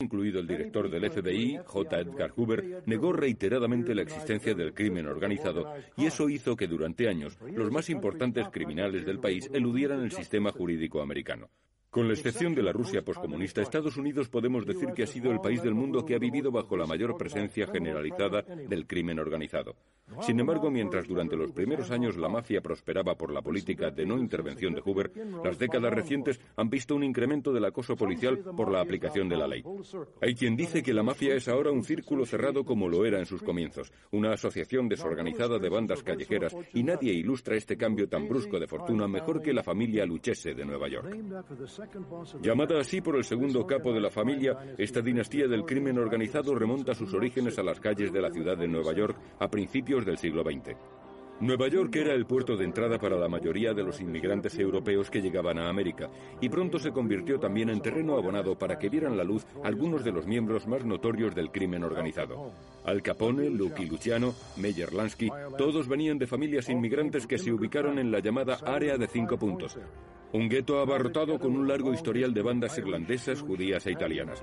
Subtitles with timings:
[0.00, 1.98] incluido el director del FBI, J.
[1.98, 7.36] Edgar Hoover, negó reiteradamente la existencia del crimen organizado y eso hizo que durante años
[7.52, 11.50] los más importantes criminales del país eludieran el sistema jurídico americano.
[11.90, 15.40] Con la excepción de la Rusia poscomunista, Estados Unidos podemos decir que ha sido el
[15.40, 19.74] país del mundo que ha vivido bajo la mayor presencia generalizada del crimen organizado.
[20.20, 24.18] Sin embargo, mientras durante los primeros años la mafia prosperaba por la política de no
[24.18, 25.10] intervención de Hoover,
[25.44, 29.46] las décadas recientes han visto un incremento del acoso policial por la aplicación de la
[29.46, 29.64] ley.
[30.20, 33.26] Hay quien dice que la mafia es ahora un círculo cerrado como lo era en
[33.26, 38.58] sus comienzos, una asociación desorganizada de bandas callejeras, y nadie ilustra este cambio tan brusco
[38.58, 41.16] de fortuna mejor que la familia Luchese de Nueva York.
[42.42, 46.94] Llamada así por el segundo capo de la familia, esta dinastía del crimen organizado remonta
[46.94, 50.42] sus orígenes a las calles de la ciudad de Nueva York a principios del siglo
[50.42, 50.76] XX.
[51.40, 55.22] Nueva York era el puerto de entrada para la mayoría de los inmigrantes europeos que
[55.22, 56.10] llegaban a América,
[56.40, 60.10] y pronto se convirtió también en terreno abonado para que vieran la luz algunos de
[60.10, 62.50] los miembros más notorios del crimen organizado.
[62.84, 68.10] Al Capone, Lucky Luciano, Meyer Lansky, todos venían de familias inmigrantes que se ubicaron en
[68.10, 69.78] la llamada Área de Cinco Puntos,
[70.32, 74.42] un gueto abarrotado con un largo historial de bandas irlandesas, judías e italianas.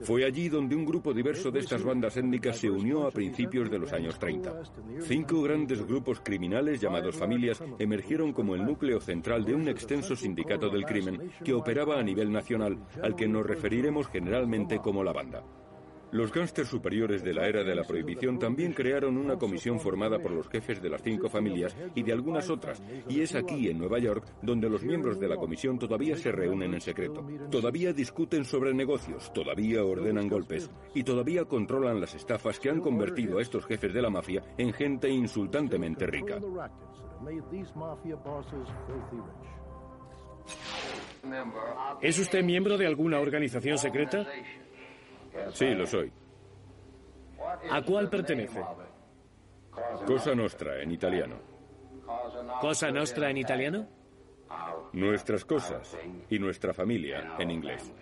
[0.00, 3.78] Fue allí donde un grupo diverso de estas bandas étnicas se unió a principios de
[3.78, 4.62] los años 30.
[5.00, 6.35] Cinco grandes grupos criminales
[6.80, 11.98] llamados familias emergieron como el núcleo central de un extenso sindicato del crimen que operaba
[11.98, 15.42] a nivel nacional, al que nos referiremos generalmente como la banda.
[16.12, 20.30] Los gángsters superiores de la era de la prohibición también crearon una comisión formada por
[20.30, 23.98] los jefes de las cinco familias y de algunas otras, y es aquí, en Nueva
[23.98, 27.26] York, donde los miembros de la comisión todavía se reúnen en secreto.
[27.50, 33.38] Todavía discuten sobre negocios, todavía ordenan golpes y todavía controlan las estafas que han convertido
[33.38, 36.38] a estos jefes de la mafia en gente insultantemente rica.
[42.00, 44.26] ¿Es usted miembro de alguna organización secreta?
[45.52, 46.12] Sí, lo soy.
[47.70, 48.60] ¿A cuál pertenece?
[50.06, 51.36] Cosa Nostra, en italiano.
[52.60, 53.88] ¿Cosa Nostra en italiano?
[54.92, 55.96] Nuestras cosas
[56.30, 57.92] y nuestra familia, en inglés.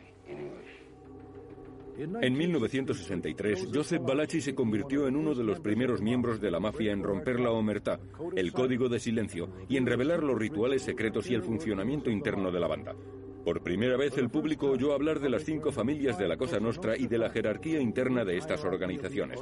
[1.96, 6.92] En 1963, Joseph Balachi se convirtió en uno de los primeros miembros de la mafia
[6.92, 8.00] en romper la omertá,
[8.34, 12.60] el código de silencio, y en revelar los rituales secretos y el funcionamiento interno de
[12.60, 12.96] la banda.
[13.44, 16.96] Por primera vez el público oyó hablar de las cinco familias de la Cosa Nostra
[16.96, 19.38] y de la jerarquía interna de estas organizaciones.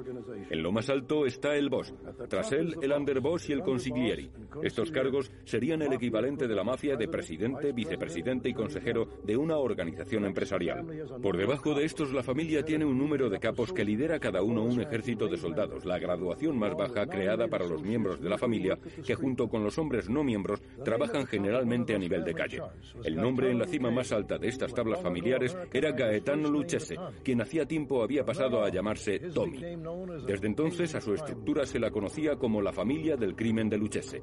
[0.51, 1.95] En lo más alto está el boss,
[2.29, 4.29] tras él el underboss y el consiglieri.
[4.65, 9.59] Estos cargos serían el equivalente de la mafia de presidente, vicepresidente y consejero de una
[9.59, 10.85] organización empresarial.
[11.23, 14.65] Por debajo de estos la familia tiene un número de capos que lidera cada uno
[14.65, 18.77] un ejército de soldados, la graduación más baja creada para los miembros de la familia
[19.07, 22.63] que junto con los hombres no miembros trabajan generalmente a nivel de calle.
[23.05, 27.41] El nombre en la cima más alta de estas tablas familiares era Gaetano Lucchese, quien
[27.41, 29.61] hacía tiempo había pasado a llamarse Tommy.
[30.27, 34.23] Desde entonces a su estructura se la conocía como la familia del crimen de Lucchese.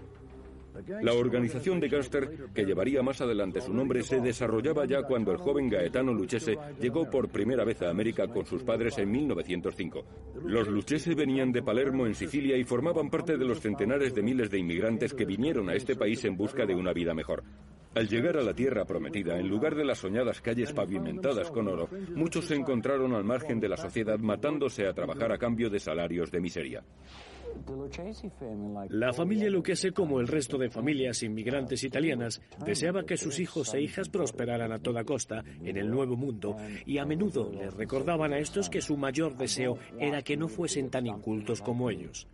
[1.01, 5.37] La organización de gángster, que llevaría más adelante su nombre, se desarrollaba ya cuando el
[5.37, 10.05] joven Gaetano Lucchese llegó por primera vez a América con sus padres en 1905.
[10.45, 14.49] Los Lucchese venían de Palermo, en Sicilia, y formaban parte de los centenares de miles
[14.49, 17.43] de inmigrantes que vinieron a este país en busca de una vida mejor.
[17.95, 21.89] Al llegar a la tierra prometida, en lugar de las soñadas calles pavimentadas con oro,
[22.15, 26.29] muchos se encontraron al margen de la sociedad matándose a trabajar a cambio de salarios
[26.29, 26.83] de miseria.
[28.89, 33.81] La familia Lucchese, como el resto de familias inmigrantes italianas, deseaba que sus hijos e
[33.81, 36.55] hijas prosperaran a toda costa en el nuevo mundo
[36.85, 40.89] y a menudo les recordaban a estos que su mayor deseo era que no fuesen
[40.89, 42.27] tan incultos como ellos.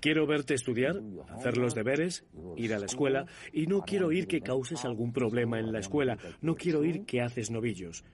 [0.00, 2.24] Quiero verte estudiar, hacer los deberes,
[2.56, 6.18] ir a la escuela y no quiero oír que causes algún problema en la escuela,
[6.42, 8.04] no quiero oír que haces novillos.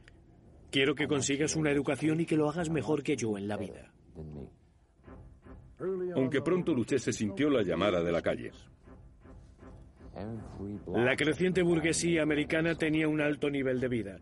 [0.71, 3.93] Quiero que consigas una educación y que lo hagas mejor que yo en la vida.
[6.15, 8.51] Aunque pronto Lucchese sintió la llamada de la calle.
[10.95, 14.19] La creciente burguesía americana tenía un alto nivel de vida.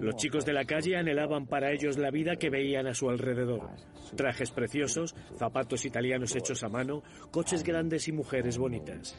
[0.00, 3.68] Los chicos de la calle anhelaban para ellos la vida que veían a su alrededor.
[4.16, 9.16] Trajes preciosos, zapatos italianos hechos a mano, coches grandes y mujeres bonitas.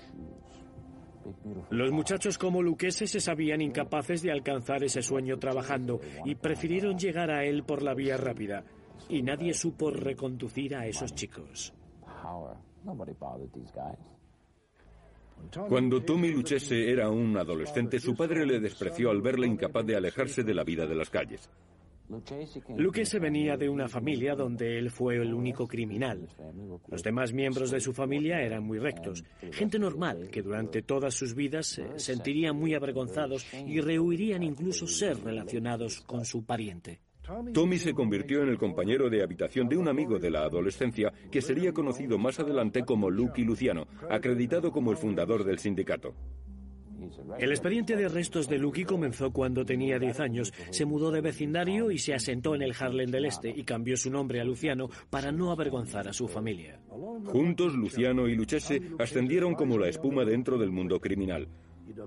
[1.69, 7.29] Los muchachos como Luquese se sabían incapaces de alcanzar ese sueño trabajando y prefirieron llegar
[7.29, 8.63] a él por la vía rápida.
[9.09, 11.73] Y nadie supo reconducir a esos chicos.
[15.67, 20.43] Cuando Tommy Lucchese era un adolescente, su padre le despreció al verle incapaz de alejarse
[20.43, 21.49] de la vida de las calles.
[23.05, 26.27] se venía de una familia donde él fue el único criminal.
[26.87, 31.33] Los demás miembros de su familia eran muy rectos, gente normal que durante todas sus
[31.33, 36.99] vidas se sentirían muy avergonzados y rehuirían incluso ser relacionados con su pariente.
[37.53, 41.41] Tommy se convirtió en el compañero de habitación de un amigo de la adolescencia que
[41.41, 46.13] sería conocido más adelante como Lucky Luciano, acreditado como el fundador del sindicato.
[47.39, 50.53] El expediente de arrestos de Lucky comenzó cuando tenía 10 años.
[50.69, 54.11] Se mudó de vecindario y se asentó en el Harlem del Este y cambió su
[54.11, 56.79] nombre a Luciano para no avergonzar a su familia.
[57.25, 61.47] Juntos, Luciano y Luchese ascendieron como la espuma dentro del mundo criminal.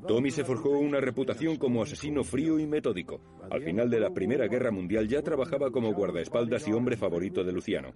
[0.06, 3.20] Tommy se forjó una reputación como asesino frío y metódico.
[3.50, 7.52] Al final de la Primera Guerra Mundial ya trabajaba como guardaespaldas y hombre favorito de
[7.52, 7.92] Luciano.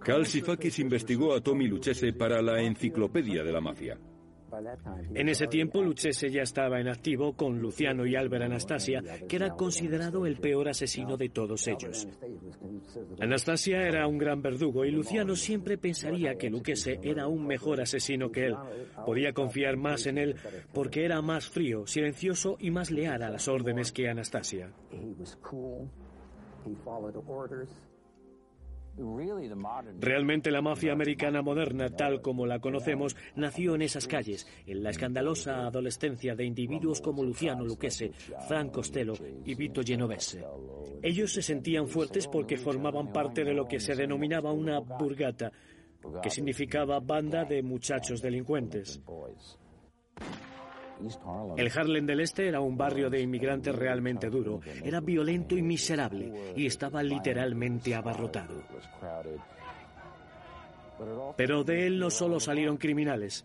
[0.00, 3.98] Calcifakis investigó a Tommy Luchese para la Enciclopedia de la Mafia.
[5.14, 9.50] En ese tiempo, Lucchese ya estaba en activo con Luciano y Albert Anastasia, que era
[9.50, 12.08] considerado el peor asesino de todos ellos.
[13.20, 18.30] Anastasia era un gran verdugo y Luciano siempre pensaría que Lucchese era un mejor asesino
[18.30, 18.56] que él.
[19.04, 20.36] Podía confiar más en él
[20.72, 24.72] porque era más frío, silencioso y más leal a las órdenes que Anastasia.
[29.98, 34.90] Realmente la mafia americana moderna, tal como la conocemos, nació en esas calles, en la
[34.90, 38.12] escandalosa adolescencia de individuos como Luciano Lucchese,
[38.46, 40.44] Frank Costello y Vito Genovese.
[41.02, 45.50] Ellos se sentían fuertes porque formaban parte de lo que se denominaba una burgata,
[46.22, 49.00] que significaba banda de muchachos delincuentes.
[51.56, 56.52] El Harlem del Este era un barrio de inmigrantes realmente duro, era violento y miserable
[56.56, 58.62] y estaba literalmente abarrotado.
[61.36, 63.44] Pero de él no solo salieron criminales.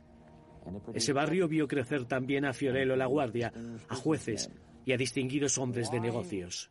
[0.94, 3.54] Ese barrio vio crecer también a Fiorello La Guardia,
[3.88, 4.52] a jueces
[4.86, 6.70] y a distinguidos hombres de negocios.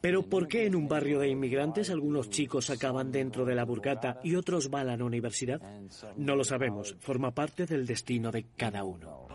[0.00, 4.20] Pero ¿por qué en un barrio de inmigrantes algunos chicos acaban dentro de la burgata
[4.22, 5.60] y otros van a la universidad?
[6.16, 9.27] No lo sabemos, forma parte del destino de cada uno.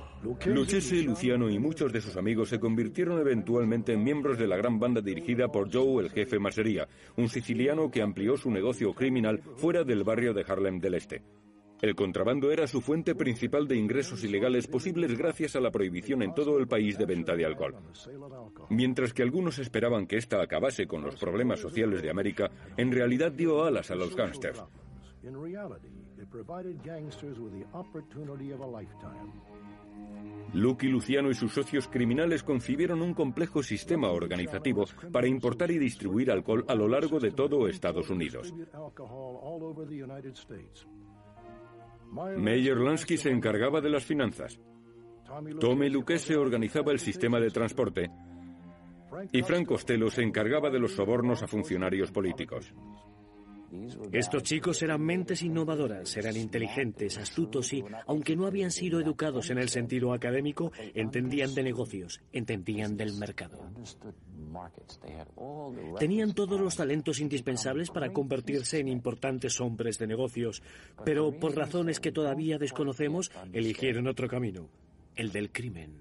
[0.46, 4.80] Lucchese, Luciano y muchos de sus amigos se convirtieron eventualmente en miembros de la gran
[4.80, 6.88] banda dirigida por Joe, el jefe Masería,
[7.18, 11.24] un siciliano que amplió su negocio criminal fuera del barrio de Harlem del Este.
[11.82, 16.34] El contrabando era su fuente principal de ingresos ilegales posibles gracias a la prohibición en
[16.34, 17.76] todo el país de venta de alcohol.
[18.70, 23.34] Mientras que algunos esperaban que esta acabase con los problemas sociales de América, en realidad
[23.34, 24.64] dio alas a los gángsters.
[30.54, 36.32] Lucky Luciano y sus socios criminales concibieron un complejo sistema organizativo para importar y distribuir
[36.32, 38.54] alcohol a lo largo de todo Estados Unidos.
[42.38, 44.60] Meyer Lansky se encargaba de las finanzas.
[45.60, 48.12] Tommy Lucchese organizaba el sistema de transporte
[49.32, 52.74] y Frank Costello se encargaba de los sobornos a funcionarios políticos.
[54.12, 59.58] Estos chicos eran mentes innovadoras, eran inteligentes, astutos y, aunque no habían sido educados en
[59.58, 63.60] el sentido académico, entendían de negocios, entendían del mercado.
[65.98, 70.62] Tenían todos los talentos indispensables para convertirse en importantes hombres de negocios,
[71.04, 74.70] pero por razones que todavía desconocemos, eligieron otro camino,
[75.16, 75.98] el del crimen.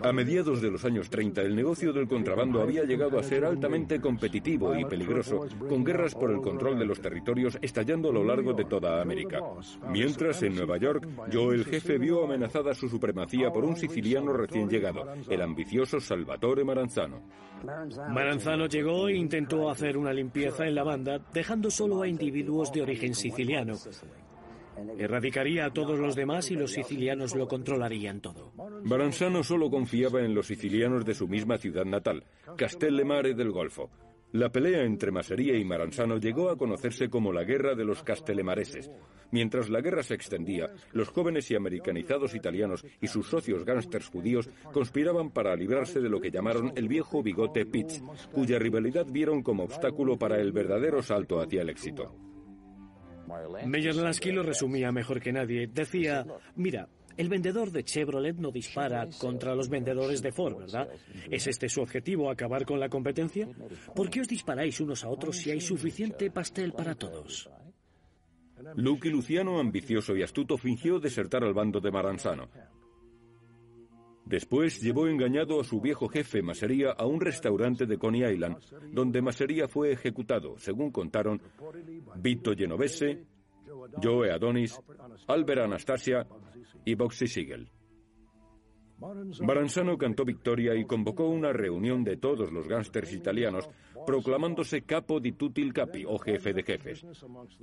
[0.00, 4.00] A mediados de los años 30, el negocio del contrabando había llegado a ser altamente
[4.00, 8.52] competitivo y peligroso, con guerras por el control de los territorios estallando a lo largo
[8.52, 9.40] de toda América.
[9.90, 14.68] Mientras, en Nueva York, Joe el jefe vio amenazada su supremacía por un siciliano recién
[14.68, 17.20] llegado, el ambicioso Salvatore Maranzano.
[18.10, 22.82] Maranzano llegó e intentó hacer una limpieza en la banda, dejando solo a individuos de
[22.82, 23.74] origen siciliano.
[24.98, 28.52] Erradicaría a todos los demás y los sicilianos lo controlarían todo.
[28.84, 32.24] Baranzano solo confiaba en los sicilianos de su misma ciudad natal,
[32.56, 33.90] Castellemare del Golfo.
[34.32, 38.90] La pelea entre Masería y Maranzano llegó a conocerse como la Guerra de los Castellemareses.
[39.30, 44.50] Mientras la guerra se extendía, los jóvenes y americanizados italianos y sus socios gángsters judíos
[44.70, 49.64] conspiraban para librarse de lo que llamaron el viejo bigote Pitts, cuya rivalidad vieron como
[49.64, 52.14] obstáculo para el verdadero salto hacia el éxito.
[53.66, 55.66] Meyer Lansky lo resumía mejor que nadie.
[55.66, 56.24] Decía,
[56.56, 60.88] mira, el vendedor de Chevrolet no dispara contra los vendedores de Ford, ¿verdad?
[61.28, 63.48] ¿Es este su objetivo, acabar con la competencia?
[63.94, 67.50] ¿Por qué os disparáis unos a otros si hay suficiente pastel para todos?
[68.76, 72.48] Luke Luciano, ambicioso y astuto, fingió desertar al bando de Maranzano.
[74.28, 78.58] Después llevó engañado a su viejo jefe Masería a un restaurante de Coney Island,
[78.92, 81.40] donde Masería fue ejecutado, según contaron
[82.16, 83.24] Vito Genovese,
[84.02, 84.78] Joe Adonis,
[85.28, 86.26] Albert Anastasia
[86.84, 87.70] y Boxy Siegel.
[89.40, 93.68] Maranzano cantó victoria y convocó una reunión de todos los gángsters italianos,
[94.06, 97.04] proclamándose capo di tutti il capi, o jefe de jefes.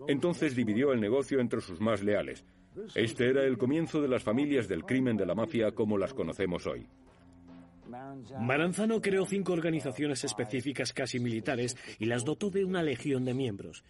[0.08, 2.46] Entonces dividió el negocio entre sus más leales.
[2.94, 6.66] Este era el comienzo de las familias del crimen de la mafia como las conocemos
[6.68, 6.88] hoy.
[8.40, 13.84] Maranzano creó cinco organizaciones específicas casi militares y las dotó de una legión de miembros.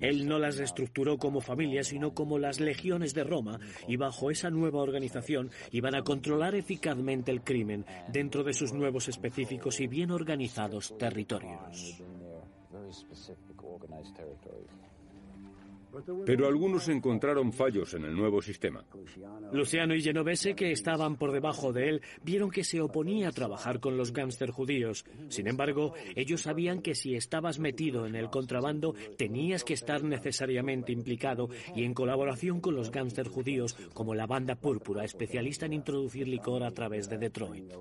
[0.00, 4.50] Él no las reestructuró como familias, sino como las legiones de Roma, y bajo esa
[4.50, 10.10] nueva organización iban a controlar eficazmente el crimen dentro de sus nuevos específicos y bien
[10.10, 12.02] organizados territorios.
[16.24, 18.84] Pero algunos encontraron fallos en el nuevo sistema.
[19.52, 23.80] Luciano y Genovese, que estaban por debajo de él, vieron que se oponía a trabajar
[23.80, 25.04] con los gángster judíos.
[25.28, 30.92] Sin embargo, ellos sabían que si estabas metido en el contrabando, tenías que estar necesariamente
[30.92, 36.28] implicado y en colaboración con los gángster judíos, como la banda púrpura, especialista en introducir
[36.28, 37.72] licor a través de Detroit.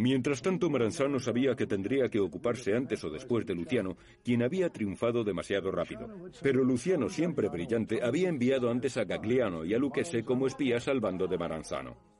[0.00, 4.70] Mientras tanto, Maranzano sabía que tendría que ocuparse antes o después de Luciano, quien había
[4.70, 6.08] triunfado demasiado rápido.
[6.40, 11.00] Pero Luciano, siempre brillante, había enviado antes a Gagliano y a Lucchese como espías al
[11.00, 12.17] bando de Maranzano.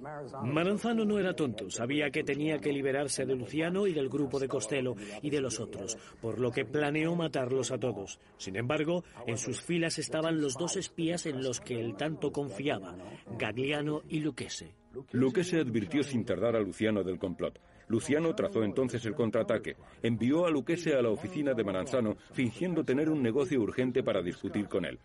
[0.00, 4.48] Maranzano no era tonto, sabía que tenía que liberarse de Luciano y del grupo de
[4.48, 8.20] Costello y de los otros, por lo que planeó matarlos a todos.
[8.36, 12.96] Sin embargo, en sus filas estaban los dos espías en los que él tanto confiaba,
[13.38, 14.74] Gagliano y Lucchese.
[15.12, 17.58] Lucchese advirtió sin tardar a Luciano del complot.
[17.88, 19.76] Luciano trazó entonces el contraataque.
[20.02, 24.68] Envió a Lucchese a la oficina de Maranzano, fingiendo tener un negocio urgente para discutir
[24.68, 24.98] con él.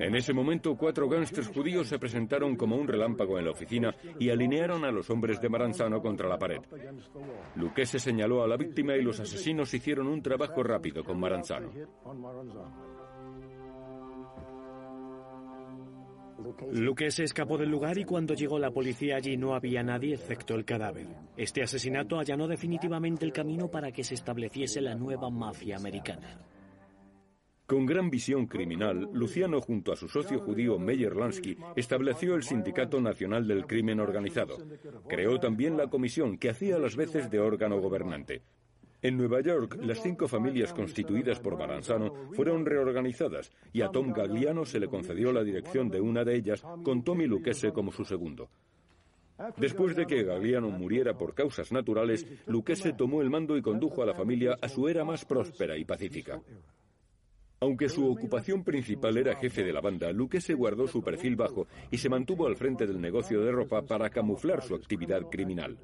[0.00, 4.30] En ese momento, cuatro gángsters judíos se presentaron como un relámpago en la oficina y
[4.30, 6.60] alinearon a los hombres de Maranzano contra la pared.
[7.56, 11.70] Lucchese señaló a la víctima y los asesinos hicieron un trabajo rápido con Maranzano.
[16.72, 20.54] Luque se escapó del lugar y cuando llegó la policía allí no había nadie excepto
[20.54, 21.06] el cadáver.
[21.36, 26.38] Este asesinato allanó definitivamente el camino para que se estableciese la nueva mafia americana.
[27.66, 33.00] Con gran visión criminal, Luciano, junto a su socio judío Meyer Lansky, estableció el Sindicato
[33.00, 34.58] Nacional del Crimen Organizado.
[35.08, 38.42] Creó también la comisión que hacía las veces de órgano gobernante.
[39.00, 44.66] En Nueva York, las cinco familias constituidas por Maranzano fueron reorganizadas y a Tom Gagliano
[44.66, 48.50] se le concedió la dirección de una de ellas con Tommy Lucchese como su segundo.
[49.56, 54.06] Después de que Gagliano muriera por causas naturales, Lucchese tomó el mando y condujo a
[54.06, 56.40] la familia a su era más próspera y pacífica.
[57.60, 61.98] Aunque su ocupación principal era jefe de la banda, Lucchese guardó su perfil bajo y
[61.98, 65.78] se mantuvo al frente del negocio de ropa para camuflar su actividad criminal.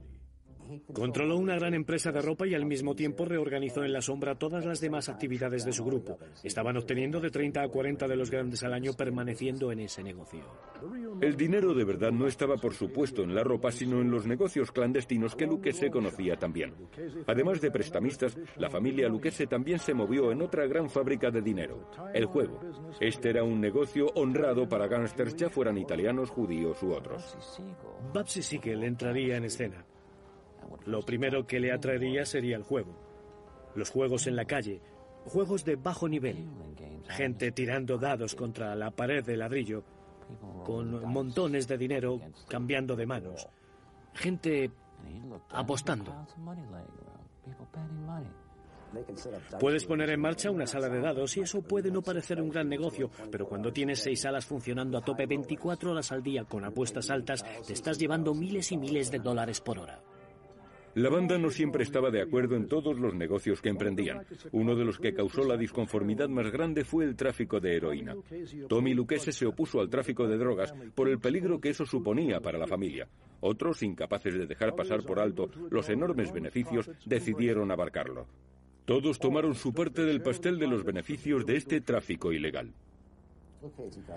[0.93, 4.65] Controló una gran empresa de ropa y al mismo tiempo reorganizó en la sombra todas
[4.65, 6.19] las demás actividades de su grupo.
[6.43, 10.41] Estaban obteniendo de 30 a 40 de los grandes al año permaneciendo en ese negocio.
[11.21, 14.73] El dinero de verdad no estaba, por supuesto, en la ropa, sino en los negocios
[14.73, 16.75] clandestinos que Lucchese conocía también.
[17.27, 21.91] Además de prestamistas, la familia Lucchese también se movió en otra gran fábrica de dinero,
[22.15, 22.61] el juego.
[23.01, 27.61] Este era un negocio honrado para gángsters, ya fueran italianos, judíos u otros.
[28.13, 29.85] Babsy Siegel entraría en escena.
[30.87, 32.95] Lo primero que le atraería sería el juego.
[33.75, 34.81] Los juegos en la calle,
[35.25, 36.49] juegos de bajo nivel,
[37.09, 39.85] gente tirando dados contra la pared de ladrillo,
[40.65, 43.49] con montones de dinero cambiando de manos,
[44.15, 44.71] gente
[45.51, 46.27] apostando.
[49.61, 52.69] Puedes poner en marcha una sala de dados y eso puede no parecer un gran
[52.69, 57.11] negocio, pero cuando tienes seis salas funcionando a tope 24 horas al día con apuestas
[57.11, 60.03] altas, te estás llevando miles y miles de dólares por hora.
[60.95, 64.25] La banda no siempre estaba de acuerdo en todos los negocios que emprendían.
[64.53, 68.17] Uno de los que causó la disconformidad más grande fue el tráfico de heroína.
[68.69, 72.59] Tommy Lucchese se opuso al tráfico de drogas por el peligro que eso suponía para
[72.59, 73.09] la familia.
[73.41, 78.27] Otros, incapaces de dejar pasar por alto los enormes beneficios, decidieron abarcarlo.
[78.85, 82.73] Todos tomaron su parte del pastel de los beneficios de este tráfico ilegal.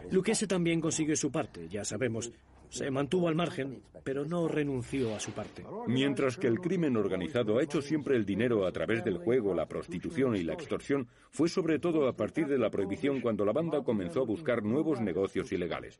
[0.09, 2.31] Lucchese también consiguió su parte, ya sabemos.
[2.73, 5.63] Se mantuvo al margen, pero no renunció a su parte.
[5.85, 9.67] Mientras que el crimen organizado ha hecho siempre el dinero a través del juego, la
[9.67, 13.83] prostitución y la extorsión, fue sobre todo a partir de la prohibición cuando la banda
[13.83, 15.99] comenzó a buscar nuevos negocios ilegales.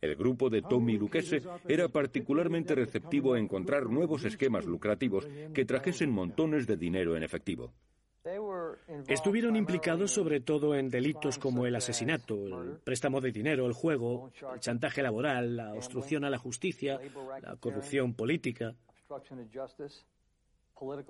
[0.00, 6.10] El grupo de Tommy Lucchese era particularmente receptivo a encontrar nuevos esquemas lucrativos que trajesen
[6.10, 7.74] montones de dinero en efectivo.
[9.06, 14.30] Estuvieron implicados sobre todo en delitos como el asesinato, el préstamo de dinero, el juego,
[14.54, 16.98] el chantaje laboral, la obstrucción a la justicia,
[17.42, 18.74] la corrupción política.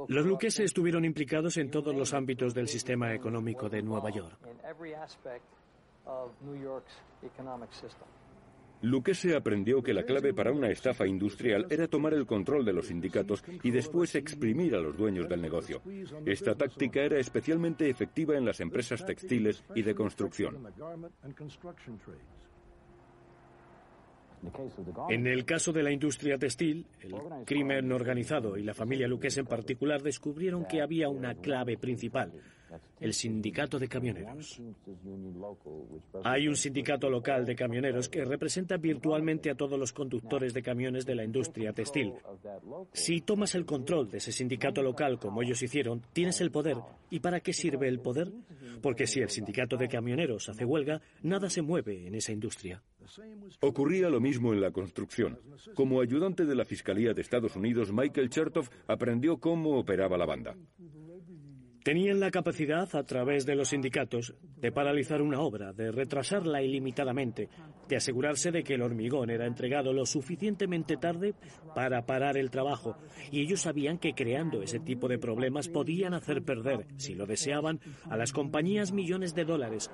[0.08, 4.38] Los Lucchese estuvieron implicados en todos los ámbitos del sistema económico de Nueva York.
[8.84, 12.88] Lucchese aprendió que la clave para una estafa industrial era tomar el control de los
[12.88, 15.80] sindicatos y después exprimir a los dueños del negocio.
[16.26, 20.58] Esta táctica era especialmente efectiva en las empresas textiles y de construcción.
[25.08, 27.14] En el caso de la industria textil, el
[27.46, 32.32] crimen organizado y la familia Lucchese en particular descubrieron que había una clave principal,
[33.00, 34.60] el sindicato de camioneros.
[36.24, 41.06] Hay un sindicato local de camioneros que representa virtualmente a todos los conductores de camiones
[41.06, 42.14] de la industria textil.
[42.92, 46.76] Si tomas el control de ese sindicato local como ellos hicieron, tienes el poder.
[47.10, 48.32] ¿Y para qué sirve el poder?
[48.82, 52.82] Porque si el sindicato de camioneros hace huelga, nada se mueve en esa industria.
[53.60, 55.38] Ocurría lo mismo en la construcción.
[55.74, 60.56] Como ayudante de la Fiscalía de Estados Unidos, Michael Chertoff aprendió cómo operaba la banda.
[61.84, 67.50] Tenían la capacidad, a través de los sindicatos, de paralizar una obra, de retrasarla ilimitadamente,
[67.86, 71.34] de asegurarse de que el hormigón era entregado lo suficientemente tarde
[71.74, 72.96] para parar el trabajo.
[73.30, 77.80] Y ellos sabían que creando ese tipo de problemas podían hacer perder, si lo deseaban,
[78.08, 79.90] a las compañías millones de dólares.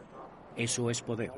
[0.56, 1.32] Eso es poder.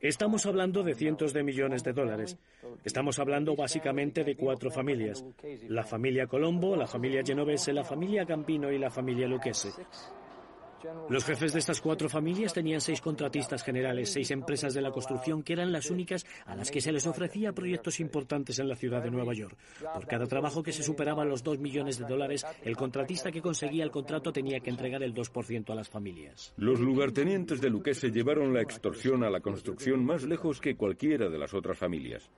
[0.00, 2.38] Estamos hablando de cientos de millones de dólares.
[2.84, 5.24] Estamos hablando básicamente de cuatro familias.
[5.68, 9.70] La familia Colombo, la familia Genovese, la familia Gambino y la familia Lucchese.
[11.08, 15.42] Los jefes de estas cuatro familias tenían seis contratistas generales, seis empresas de la construcción
[15.42, 19.02] que eran las únicas a las que se les ofrecía proyectos importantes en la ciudad
[19.02, 19.56] de Nueva York.
[19.94, 23.84] Por cada trabajo que se superaba los dos millones de dólares, el contratista que conseguía
[23.84, 26.52] el contrato tenía que entregar el 2% a las familias.
[26.56, 31.38] Los lugartenientes de Luquese llevaron la extorsión a la construcción más lejos que cualquiera de
[31.38, 32.30] las otras familias.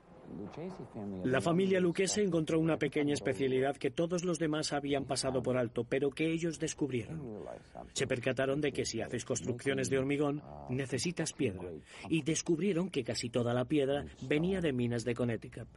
[1.24, 5.84] La familia Lucchese encontró una pequeña especialidad que todos los demás habían pasado por alto,
[5.84, 7.44] pero que ellos descubrieron.
[7.92, 11.68] Se percataron de que si haces construcciones de hormigón, necesitas piedra,
[12.08, 15.68] y descubrieron que casi toda la piedra venía de minas de Connecticut.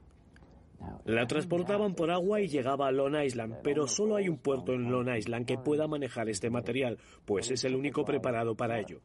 [1.06, 4.92] La transportaban por agua y llegaba a Long Island, pero solo hay un puerto en
[4.92, 9.00] Long Island que pueda manejar este material, pues es el único preparado para ello.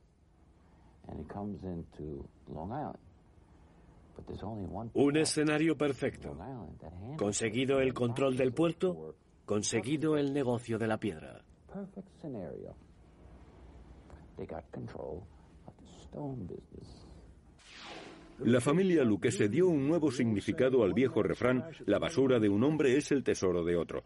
[4.95, 6.37] Un escenario perfecto.
[7.17, 11.43] Conseguido el control del puerto, conseguido el negocio de la piedra.
[18.45, 22.97] La familia Luquese dio un nuevo significado al viejo refrán, la basura de un hombre
[22.97, 24.05] es el tesoro de otro.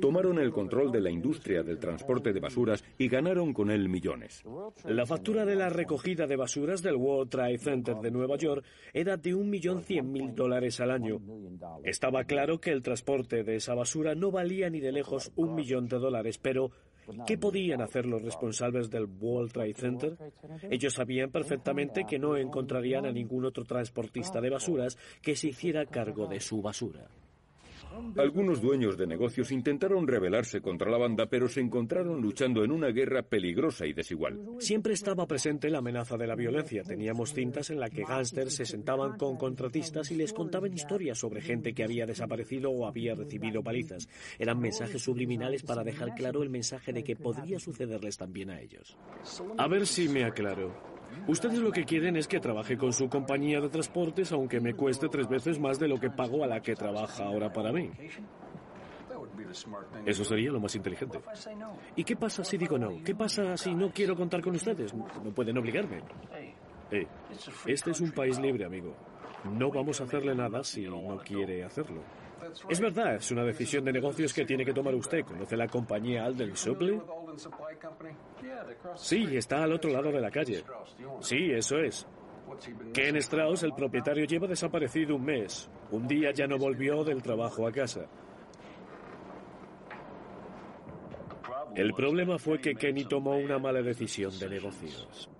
[0.00, 4.44] Tomaron el control de la industria del transporte de basuras y ganaron con él millones.
[4.84, 9.16] La factura de la recogida de basuras del World Trade Center de Nueva York era
[9.16, 11.20] de un millón cien mil dólares al año.
[11.82, 15.88] Estaba claro que el transporte de esa basura no valía ni de lejos un millón
[15.88, 16.70] de dólares, pero
[17.26, 20.16] ¿Qué podían hacer los responsables del World Trade Center?
[20.70, 25.86] Ellos sabían perfectamente que no encontrarían a ningún otro transportista de basuras que se hiciera
[25.86, 27.08] cargo de su basura.
[28.16, 32.88] Algunos dueños de negocios intentaron rebelarse contra la banda, pero se encontraron luchando en una
[32.88, 34.38] guerra peligrosa y desigual.
[34.58, 36.82] Siempre estaba presente la amenaza de la violencia.
[36.82, 41.40] Teníamos cintas en las que gángsters se sentaban con contratistas y les contaban historias sobre
[41.40, 44.08] gente que había desaparecido o había recibido palizas.
[44.38, 48.96] Eran mensajes subliminales para dejar claro el mensaje de que podría sucederles también a ellos.
[49.58, 50.91] A ver si me aclaro.
[51.26, 55.08] Ustedes lo que quieren es que trabaje con su compañía de transportes, aunque me cueste
[55.08, 57.90] tres veces más de lo que pago a la que trabaja ahora para mí.
[60.06, 61.20] Eso sería lo más inteligente.
[61.96, 63.02] ¿Y qué pasa si digo no?
[63.04, 64.94] ¿Qué pasa si no quiero contar con ustedes?
[64.94, 66.02] No pueden obligarme.
[67.66, 68.94] este es un país libre, amigo.
[69.44, 72.02] No vamos a hacerle nada si no quiere hacerlo.
[72.68, 75.24] Es verdad, es una decisión de negocios que tiene que tomar usted.
[75.24, 77.00] ¿Conoce la compañía Alden Supply?
[78.96, 80.64] Sí, está al otro lado de la calle.
[81.20, 82.06] Sí, eso es.
[82.92, 85.70] Ken Strauss, el propietario, lleva desaparecido un mes.
[85.90, 88.06] Un día ya no volvió del trabajo a casa.
[91.74, 95.30] El problema fue que Kenny tomó una mala decisión de negocios.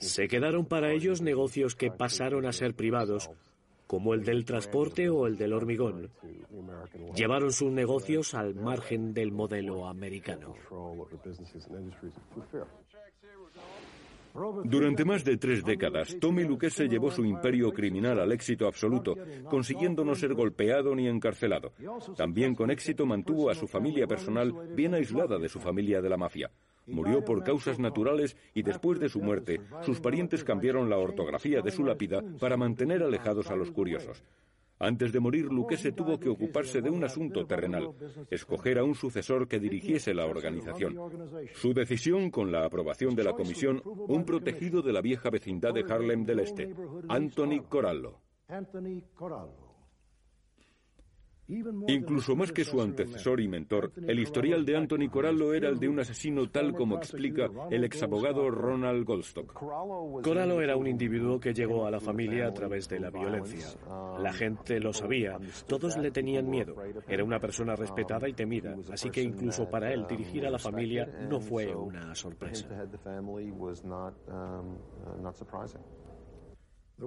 [0.00, 3.30] Se quedaron para ellos negocios que pasaron a ser privados,
[3.86, 6.10] como el del transporte o el del hormigón.
[7.14, 10.54] Llevaron sus negocios al margen del modelo americano.
[14.64, 19.16] Durante más de tres décadas, Tommy Luquese llevó su imperio criminal al éxito absoluto,
[19.48, 21.72] consiguiendo no ser golpeado ni encarcelado.
[22.16, 26.18] También con éxito mantuvo a su familia personal bien aislada de su familia de la
[26.18, 26.50] mafia.
[26.86, 31.70] Murió por causas naturales y después de su muerte, sus parientes cambiaron la ortografía de
[31.70, 34.22] su lápida para mantener alejados a los curiosos.
[34.78, 37.92] Antes de morir, Lucchese tuvo que ocuparse de un asunto terrenal,
[38.30, 40.96] escoger a un sucesor que dirigiese la organización.
[41.54, 45.84] Su decisión, con la aprobación de la comisión, un protegido de la vieja vecindad de
[45.88, 46.74] Harlem del Este,
[47.08, 48.20] Anthony Corallo.
[51.48, 55.88] Incluso más que su antecesor y mentor, el historial de Anthony Corallo era el de
[55.88, 59.52] un asesino tal como explica el exabogado Ronald Goldstock.
[59.52, 63.68] Corallo era un individuo que llegó a la familia a través de la violencia.
[64.18, 66.74] La gente lo sabía, todos le tenían miedo.
[67.08, 71.06] Era una persona respetada y temida, así que incluso para él dirigir a la familia
[71.28, 72.68] no fue una sorpresa.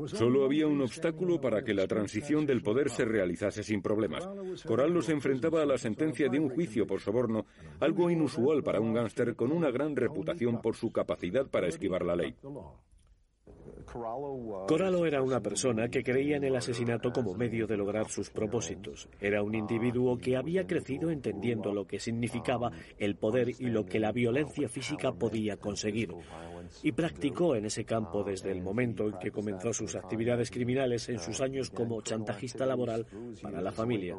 [0.05, 4.27] Solo había un obstáculo para que la transición del poder se realizase sin problemas.
[4.65, 7.45] Corallo se enfrentaba a la sentencia de un juicio por soborno,
[7.79, 12.15] algo inusual para un gángster con una gran reputación por su capacidad para esquivar la
[12.15, 12.35] ley.
[14.67, 19.09] Corallo era una persona que creía en el asesinato como medio de lograr sus propósitos.
[19.19, 23.99] Era un individuo que había crecido entendiendo lo que significaba el poder y lo que
[23.99, 26.13] la violencia física podía conseguir.
[26.83, 31.19] Y practicó en ese campo desde el momento en que comenzó sus actividades criminales en
[31.19, 33.05] sus años como chantajista laboral
[33.41, 34.15] para la familia.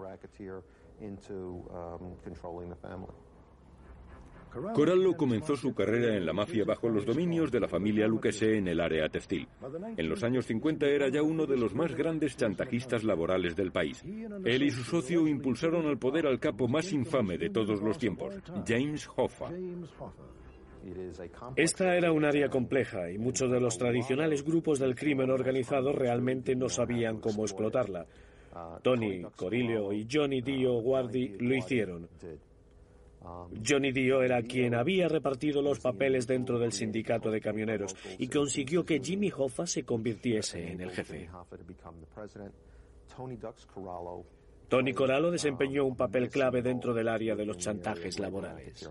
[4.74, 8.68] Corallo comenzó su carrera en la mafia bajo los dominios de la familia Lucchese en
[8.68, 9.46] el área textil.
[9.96, 14.02] En los años 50 era ya uno de los más grandes chantajistas laborales del país.
[14.44, 18.34] Él y su socio impulsaron al poder al capo más infame de todos los tiempos,
[18.66, 19.50] James Hoffa.
[21.56, 26.56] Esta era un área compleja y muchos de los tradicionales grupos del crimen organizado realmente
[26.56, 28.06] no sabían cómo explotarla.
[28.82, 32.08] Tony, Corillo y Johnny Dio Guardi lo hicieron.
[33.64, 38.84] Johnny Dio era quien había repartido los papeles dentro del sindicato de camioneros y consiguió
[38.84, 41.28] que Jimmy Hoffa se convirtiese en el jefe.
[44.68, 48.88] Tony Corallo desempeñó un papel clave dentro del área de los chantajes laborales.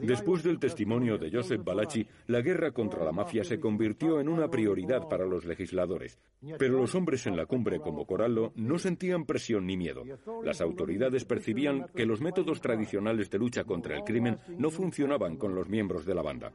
[0.00, 4.48] Después del testimonio de Joseph Balachi, la guerra contra la mafia se convirtió en una
[4.48, 6.18] prioridad para los legisladores.
[6.58, 10.04] Pero los hombres en la cumbre como Corallo no sentían presión ni miedo.
[10.42, 15.54] Las autoridades percibían que los métodos tradicionales de lucha contra el crimen no funcionaban con
[15.54, 16.52] los miembros de la banda.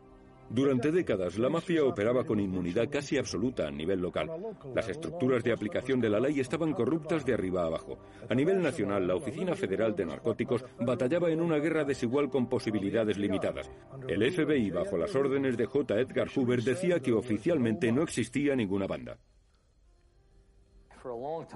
[0.54, 4.30] Durante décadas, la mafia operaba con inmunidad casi absoluta a nivel local.
[4.76, 7.98] Las estructuras de aplicación de la ley estaban corruptas de arriba a abajo.
[8.30, 13.18] A nivel nacional, la Oficina Federal de Narcóticos batallaba en una guerra desigual con posibilidades
[13.18, 13.72] limitadas.
[14.08, 16.00] El FBI, bajo las órdenes de J.
[16.00, 19.18] Edgar Hoover, decía que oficialmente no existía ninguna banda.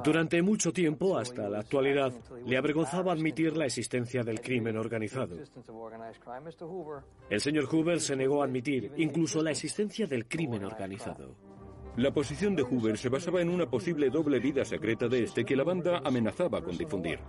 [0.04, 2.14] Durante mucho tiempo, hasta la actualidad,
[2.46, 5.38] le avergonzaba admitir la existencia del crimen organizado.
[7.30, 11.36] El señor Hoover se negó a admitir incluso la existencia del crimen organizado.
[11.98, 15.56] La posición de Hoover se basaba en una posible doble vida secreta de este que
[15.56, 17.20] la banda amenazaba con difundir.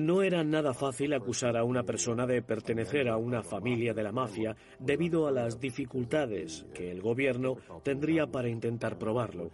[0.00, 4.12] No era nada fácil acusar a una persona de pertenecer a una familia de la
[4.12, 9.50] mafia debido a las dificultades que el gobierno tendría para intentar probarlo.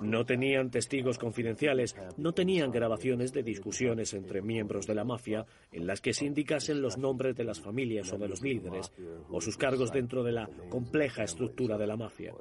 [0.00, 5.86] No tenían testigos confidenciales, no tenían grabaciones de discusiones entre miembros de la mafia en
[5.86, 8.92] las que se indicasen los nombres de las familias o de los líderes
[9.30, 12.32] o sus cargos dentro de la compleja estructura de la mafia.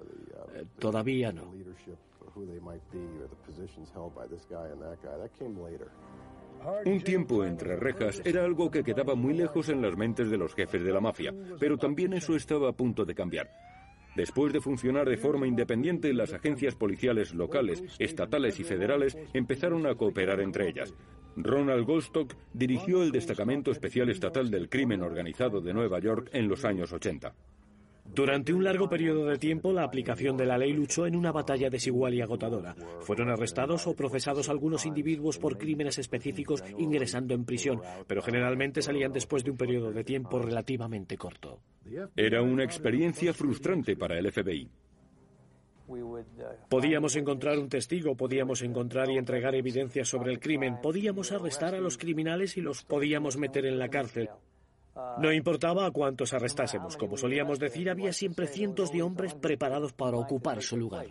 [0.56, 1.54] Eh, todavía no.
[6.86, 10.54] Un tiempo entre rejas era algo que quedaba muy lejos en las mentes de los
[10.54, 13.50] jefes de la mafia, pero también eso estaba a punto de cambiar.
[14.16, 19.96] Después de funcionar de forma independiente, las agencias policiales locales, estatales y federales empezaron a
[19.96, 20.94] cooperar entre ellas.
[21.38, 26.66] Ronald Goldstock dirigió el Destacamento Especial Estatal del Crimen Organizado de Nueva York en los
[26.66, 27.34] años 80.
[28.14, 31.70] Durante un largo periodo de tiempo, la aplicación de la ley luchó en una batalla
[31.70, 32.76] desigual y agotadora.
[33.00, 39.14] Fueron arrestados o procesados algunos individuos por crímenes específicos ingresando en prisión, pero generalmente salían
[39.14, 41.62] después de un periodo de tiempo relativamente corto.
[42.16, 44.70] Era una experiencia frustrante para el FBI.
[46.70, 51.82] Podíamos encontrar un testigo, podíamos encontrar y entregar evidencia sobre el crimen, podíamos arrestar a
[51.82, 54.30] los criminales y los podíamos meter en la cárcel.
[55.20, 60.18] No importaba a cuántos arrestásemos, como solíamos decir, había siempre cientos de hombres preparados para
[60.18, 61.08] ocupar su lugar.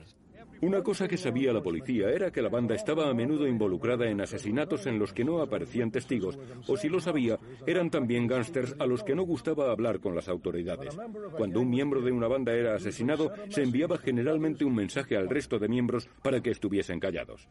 [0.62, 4.20] Una cosa que sabía la policía era que la banda estaba a menudo involucrada en
[4.20, 8.84] asesinatos en los que no aparecían testigos, o si lo sabía, eran también gángsters a
[8.84, 10.94] los que no gustaba hablar con las autoridades.
[11.34, 15.58] Cuando un miembro de una banda era asesinado, se enviaba generalmente un mensaje al resto
[15.58, 17.48] de miembros para que estuviesen callados.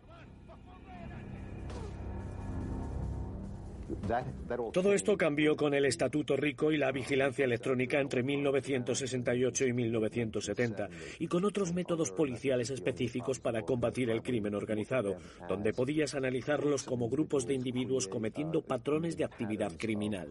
[4.74, 10.90] Todo esto cambió con el Estatuto Rico y la vigilancia electrónica entre 1968 y 1970
[11.20, 15.18] y con otros métodos policiales específicos para combatir el crimen organizado,
[15.48, 20.28] donde podías analizarlos como grupos de individuos cometiendo patrones de actividad criminal.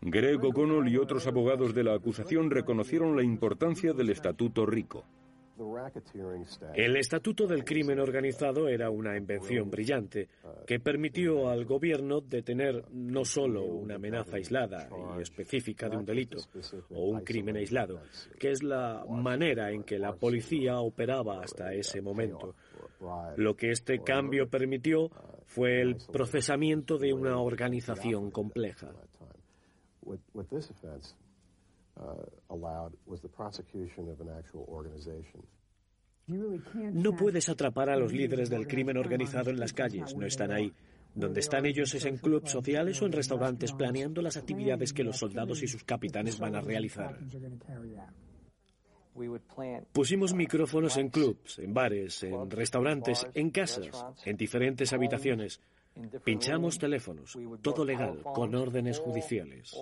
[0.00, 5.04] Greg O'Connell y otros abogados de la acusación reconocieron la importancia del Estatuto Rico.
[6.74, 10.28] El Estatuto del Crimen Organizado era una invención brillante
[10.66, 16.38] que permitió al gobierno detener no solo una amenaza aislada y específica de un delito
[16.90, 18.00] o un crimen aislado,
[18.38, 22.54] que es la manera en que la policía operaba hasta ese momento.
[23.36, 25.10] Lo que este cambio permitió
[25.46, 28.92] fue el procesamiento de una organización compleja.
[36.28, 40.72] No puedes atrapar a los líderes del crimen organizado en las calles, no están ahí.
[41.14, 45.16] Donde están ellos es en clubs sociales o en restaurantes planeando las actividades que los
[45.16, 47.18] soldados y sus capitanes van a realizar.
[49.92, 55.60] Pusimos micrófonos en clubs, en bares, en restaurantes, en casas, en diferentes habitaciones.
[56.24, 59.74] Pinchamos teléfonos, todo legal, con órdenes judiciales.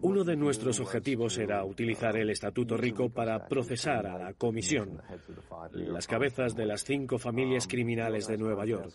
[0.00, 5.00] Uno de nuestros objetivos era utilizar el Estatuto Rico para procesar a la Comisión,
[5.72, 8.92] las cabezas de las cinco familias criminales de Nueva York.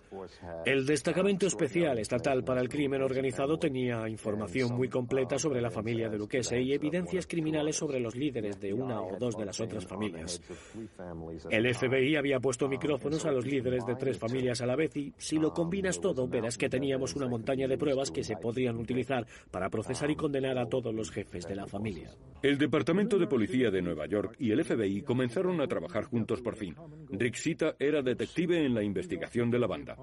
[0.65, 6.09] El Destacamento Especial Estatal para el Crimen Organizado tenía información muy completa sobre la familia
[6.09, 9.85] de Luquese y evidencias criminales sobre los líderes de una o dos de las otras
[9.85, 10.41] familias.
[11.49, 15.13] El FBI había puesto micrófonos a los líderes de tres familias a la vez y,
[15.17, 19.25] si lo combinas todo, verás que teníamos una montaña de pruebas que se podrían utilizar
[19.53, 22.09] para procesar y condenar a todos los jefes de la familia.
[22.41, 26.55] El Departamento de Policía de Nueva York y el FBI comenzaron a trabajar juntos por
[26.55, 26.75] fin.
[27.11, 29.95] Rick Sita era detective en la investigación de la banda.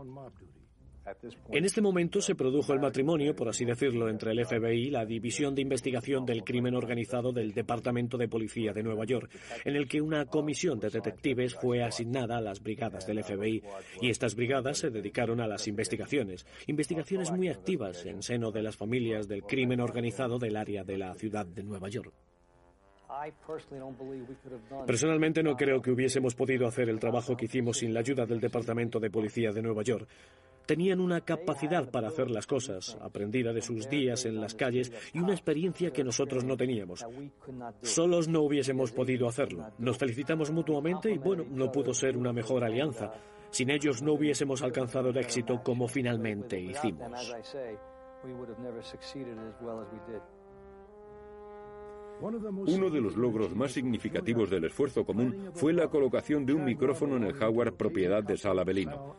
[1.53, 5.55] En este momento se produjo el matrimonio, por así decirlo, entre el FBI la División
[5.55, 9.31] de Investigación del Crimen Organizado del Departamento de Policía de Nueva York,
[9.65, 13.63] en el que una comisión de detectives fue asignada a las brigadas del FBI,
[14.01, 18.77] y estas brigadas se dedicaron a las investigaciones, investigaciones muy activas en seno de las
[18.77, 22.13] familias del crimen organizado del área de la ciudad de Nueva York.
[24.87, 28.41] Personalmente no creo que hubiésemos podido hacer el trabajo que hicimos sin la ayuda del
[28.41, 30.09] Departamento de Policía de Nueva York.
[30.67, 35.19] Tenían una capacidad para hacer las cosas, aprendida de sus días en las calles y
[35.19, 37.05] una experiencia que nosotros no teníamos.
[37.83, 39.67] Solos no hubiésemos podido hacerlo.
[39.79, 43.13] Nos felicitamos mutuamente y bueno, no pudo ser una mejor alianza.
[43.51, 47.11] Sin ellos no hubiésemos alcanzado el éxito como finalmente hicimos.
[52.21, 57.17] Uno de los logros más significativos del esfuerzo común fue la colocación de un micrófono
[57.17, 59.17] en el Jaguar propiedad de Sal Abelino.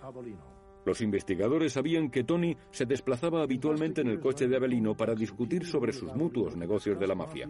[0.85, 5.65] Los investigadores sabían que Tony se desplazaba habitualmente en el coche de Abelino para discutir
[5.65, 7.47] sobre sus mutuos negocios de la mafia.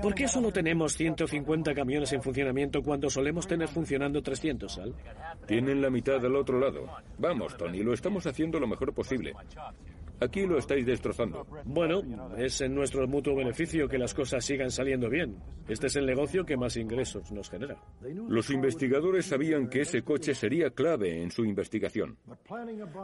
[0.00, 4.94] ¿Por qué solo tenemos 150 camiones en funcionamiento cuando solemos tener funcionando 300, Sal?
[5.46, 6.86] Tienen la mitad del otro lado.
[7.18, 9.32] Vamos, Tony, lo estamos haciendo lo mejor posible.
[10.22, 11.44] Aquí lo estáis destrozando.
[11.64, 12.00] Bueno,
[12.36, 15.36] es en nuestro mutuo beneficio que las cosas sigan saliendo bien.
[15.68, 17.76] Este es el negocio que más ingresos nos genera.
[18.28, 22.16] Los investigadores sabían que ese coche sería clave en su investigación.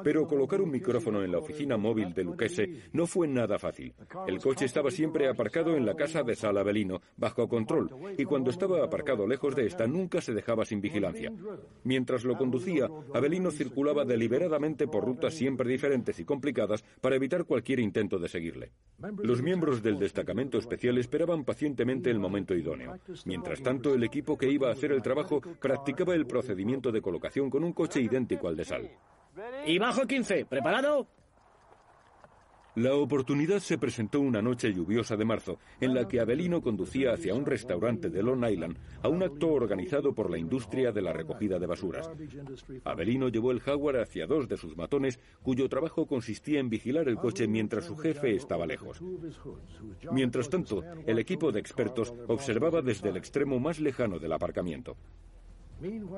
[0.05, 3.95] Pero colocar un micrófono en la oficina móvil de Luquese no fue nada fácil.
[4.27, 8.51] El coche estaba siempre aparcado en la casa de Sala Abelino, bajo control, y cuando
[8.51, 11.33] estaba aparcado lejos de esta nunca se dejaba sin vigilancia.
[11.83, 17.81] Mientras lo conducía, Abelino circulaba deliberadamente por rutas siempre diferentes y complicadas para evitar cualquier
[17.81, 18.73] intento de seguirle.
[19.23, 22.99] Los miembros del destacamento especial esperaban pacientemente el momento idóneo.
[23.25, 27.51] Mientras tanto, el equipo que iba a hacer el trabajo practicaba el procedimiento de colocación
[27.51, 28.91] con un coche idéntico al de Sal.
[29.67, 31.07] Y bajo 15, ¿preparado?
[32.79, 37.35] La oportunidad se presentó una noche lluviosa de marzo, en la que Abelino conducía hacia
[37.35, 41.59] un restaurante de Long Island a un acto organizado por la industria de la recogida
[41.59, 42.09] de basuras.
[42.85, 47.17] Abelino llevó el Jaguar hacia dos de sus matones, cuyo trabajo consistía en vigilar el
[47.17, 49.03] coche mientras su jefe estaba lejos.
[50.13, 54.97] Mientras tanto, el equipo de expertos observaba desde el extremo más lejano del aparcamiento.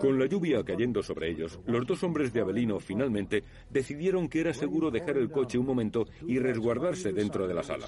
[0.01, 4.55] Con la lluvia cayendo sobre ellos, los dos hombres de Abelino finalmente decidieron que era
[4.55, 7.87] seguro dejar el coche un momento y resguardarse dentro de la sala.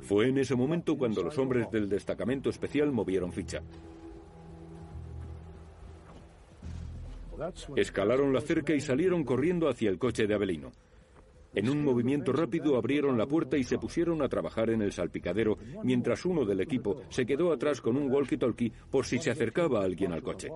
[0.00, 3.62] Fue en ese momento cuando los hombres del destacamento especial movieron ficha.
[7.76, 10.72] Escalaron la cerca y salieron corriendo hacia el coche de Abelino.
[11.54, 15.58] En un movimiento rápido abrieron la puerta y se pusieron a trabajar en el salpicadero,
[15.82, 20.12] mientras uno del equipo se quedó atrás con un walkie-talkie por si se acercaba alguien
[20.12, 20.48] al coche.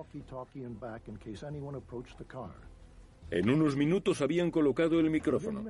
[3.29, 5.63] En unos minutos habían colocado el micrófono.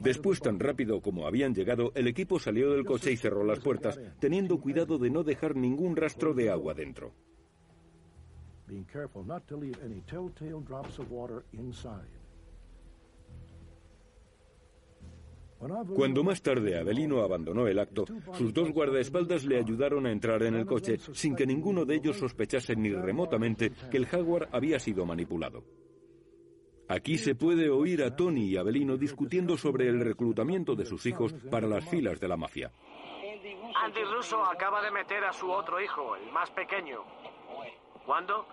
[0.00, 3.98] Después, tan rápido como habían llegado, el equipo salió del coche y cerró las puertas,
[4.18, 7.12] teniendo cuidado de no dejar ningún rastro de agua dentro.
[15.94, 20.54] Cuando más tarde Avelino abandonó el acto, sus dos guardaespaldas le ayudaron a entrar en
[20.54, 25.06] el coche sin que ninguno de ellos sospechase ni remotamente que el Jaguar había sido
[25.06, 25.64] manipulado.
[26.88, 31.34] Aquí se puede oír a Tony y Avelino discutiendo sobre el reclutamiento de sus hijos
[31.50, 32.72] para las filas de la mafia.
[33.82, 37.02] Andy Russo acaba de meter a su otro hijo, el más pequeño.
[38.04, 38.46] ¿Cuándo?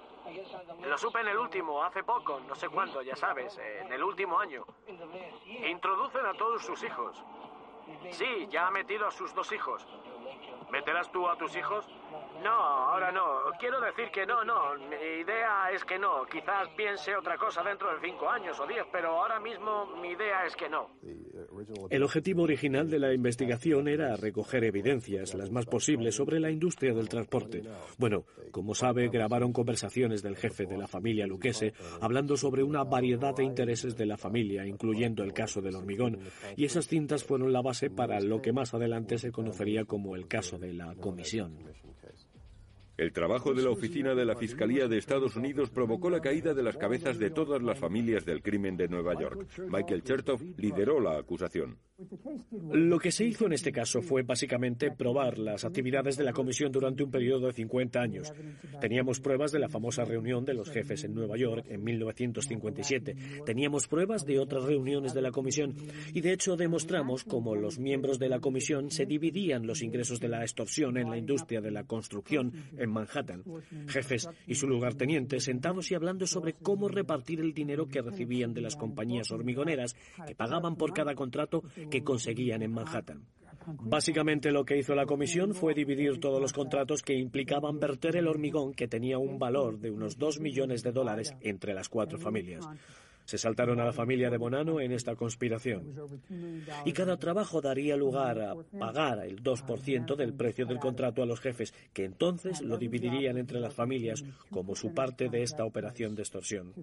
[0.85, 4.39] Lo supe en el último, hace poco, no sé cuándo, ya sabes, en el último
[4.39, 4.65] año.
[5.45, 7.23] Introducen a todos sus hijos.
[8.11, 9.85] Sí, ya ha metido a sus dos hijos.
[10.71, 11.85] ¿Meterás tú a tus hijos?
[12.43, 13.23] No, ahora no.
[13.57, 14.75] Quiero decir que no, no.
[14.89, 16.25] Mi idea es que no.
[16.25, 20.45] Quizás piense otra cosa dentro de cinco años o diez, pero ahora mismo mi idea
[20.45, 20.89] es que no.
[21.89, 26.93] El objetivo original de la investigación era recoger evidencias, las más posibles, sobre la industria
[26.93, 27.63] del transporte.
[27.97, 33.33] Bueno, como sabe, grabaron conversaciones del jefe de la familia Luquese hablando sobre una variedad
[33.33, 36.19] de intereses de la familia, incluyendo el caso del hormigón,
[36.57, 40.27] y esas cintas fueron la base para lo que más adelante se conocería como el
[40.27, 41.57] caso de la comisión.
[42.95, 46.61] El trabajo de la oficina de la Fiscalía de Estados Unidos provocó la caída de
[46.61, 49.47] las cabezas de todas las familias del crimen de Nueva York.
[49.67, 51.79] Michael Chertoff lideró la acusación.
[52.71, 56.71] Lo que se hizo en este caso fue básicamente probar las actividades de la comisión
[56.71, 58.31] durante un periodo de 50 años.
[58.79, 63.15] Teníamos pruebas de la famosa reunión de los jefes en Nueva York en 1957.
[63.45, 65.75] Teníamos pruebas de otras reuniones de la comisión
[66.13, 70.29] y de hecho demostramos cómo los miembros de la comisión se dividían los ingresos de
[70.29, 72.53] la extorsión en la industria de la construcción
[72.83, 73.43] en Manhattan.
[73.87, 78.61] Jefes y su lugarteniente sentados y hablando sobre cómo repartir el dinero que recibían de
[78.61, 79.95] las compañías hormigoneras
[80.27, 83.25] que pagaban por cada contrato que conseguían en Manhattan.
[83.67, 88.27] Básicamente lo que hizo la comisión fue dividir todos los contratos que implicaban verter el
[88.27, 92.65] hormigón que tenía un valor de unos dos millones de dólares entre las cuatro familias.
[93.25, 95.93] Se saltaron a la familia de Bonano en esta conspiración.
[96.85, 101.39] Y cada trabajo daría lugar a pagar el 2% del precio del contrato a los
[101.39, 106.23] jefes, que entonces lo dividirían entre las familias como su parte de esta operación de
[106.23, 106.73] extorsión.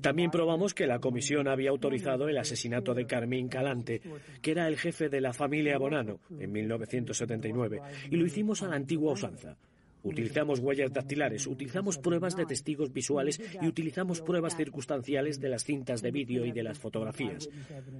[0.00, 4.00] También probamos que la comisión había autorizado el asesinato de Carmín Calante,
[4.40, 8.76] que era el jefe de la familia Bonano, en 1979, y lo hicimos a la
[8.76, 9.56] antigua usanza.
[10.02, 16.02] Utilizamos huellas dactilares, utilizamos pruebas de testigos visuales y utilizamos pruebas circunstanciales de las cintas
[16.02, 17.48] de vídeo y de las fotografías.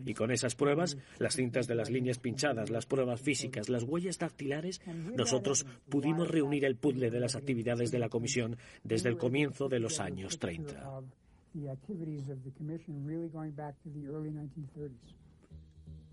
[0.04, 4.18] Y con esas pruebas, las cintas de las líneas pinchadas, las pruebas físicas, las huellas
[4.18, 4.80] dactilares,
[5.14, 9.80] nosotros pudimos reunir el puzzle de las actividades de la comisión desde el comienzo de
[9.80, 11.02] los años 30.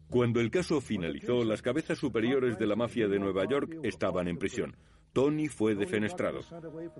[0.09, 4.37] Cuando el caso finalizó, las cabezas superiores de la mafia de Nueva York estaban en
[4.37, 4.75] prisión.
[5.13, 6.41] Tony fue defenestrado.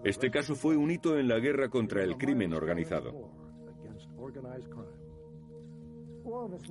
[0.03, 3.29] Este caso fue un hito en la guerra contra el crimen organizado.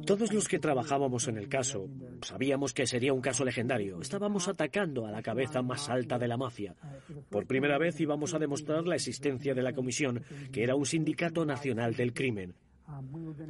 [0.04, 1.88] Todos los que trabajábamos en el caso
[2.22, 4.00] sabíamos que sería un caso legendario.
[4.00, 6.74] Estábamos atacando a la cabeza más alta de la mafia.
[7.30, 11.44] Por primera vez íbamos a demostrar la existencia de la comisión, que era un sindicato
[11.44, 12.54] nacional del crimen.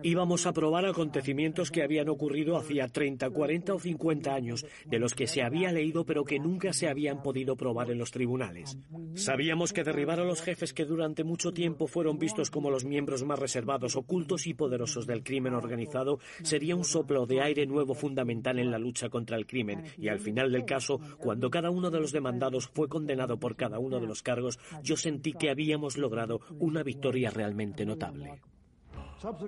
[0.03, 5.15] Íbamos a probar acontecimientos que habían ocurrido hacía 30, 40 o 50 años, de los
[5.15, 8.79] que se había leído pero que nunca se habían podido probar en los tribunales.
[9.15, 13.25] Sabíamos que derribar a los jefes que durante mucho tiempo fueron vistos como los miembros
[13.25, 18.59] más reservados, ocultos y poderosos del crimen organizado sería un soplo de aire nuevo fundamental
[18.59, 22.01] en la lucha contra el crimen y al final del caso, cuando cada uno de
[22.01, 26.41] los demandados fue condenado por cada uno de los cargos, yo sentí que habíamos logrado
[26.59, 28.41] una victoria realmente notable.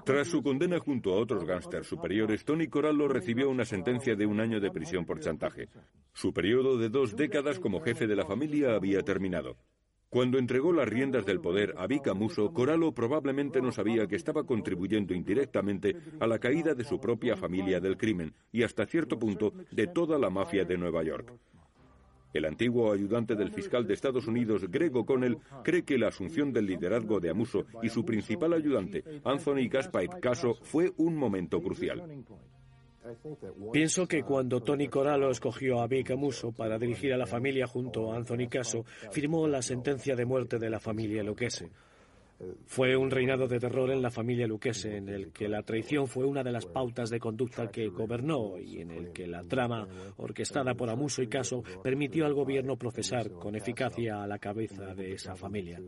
[0.05, 4.41] Tras su condena junto a otros gángsters superiores, Tony Corallo recibió una sentencia de un
[4.41, 5.69] año de prisión por chantaje.
[6.13, 9.57] Su periodo de dos décadas como jefe de la familia había terminado.
[10.09, 14.45] Cuando entregó las riendas del poder a Vic Amuso, Corallo probablemente no sabía que estaba
[14.45, 19.53] contribuyendo indirectamente a la caída de su propia familia del crimen y hasta cierto punto
[19.73, 21.35] de toda la mafia de Nueva York.
[22.37, 26.67] El antiguo ayudante del fiscal de Estados Unidos, Greg O'Connell, cree que la asunción del
[26.67, 32.03] liderazgo de Amuso y su principal ayudante, Anthony Gaspard Caso, fue un momento crucial.
[33.73, 38.13] Pienso que cuando Tony Corallo escogió a Vic Amuso para dirigir a la familia junto
[38.13, 41.71] a Anthony Caso, firmó la sentencia de muerte de la familia Loquese.
[42.67, 46.27] Fue un reinado de terror en la familia Lucchese, en el que la traición fue
[46.27, 49.87] una de las pautas de conducta que gobernó y en el que la trama,
[50.19, 55.13] orquestada por Amuso y Caso, permitió al gobierno procesar con eficacia a la cabeza de
[55.13, 55.81] esa familia.